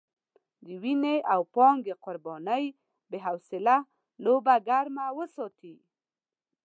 [0.65, 2.65] د وينې او پانګې قربانۍ
[3.09, 3.75] بې حاصله
[4.23, 5.75] لوبه ګرمه وساتي.